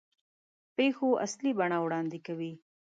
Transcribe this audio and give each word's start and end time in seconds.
پېښو 0.77 1.09
اصلي 1.25 1.51
بڼه 1.59 1.77
وړاندې 1.81 2.19
کوي. 2.27 2.53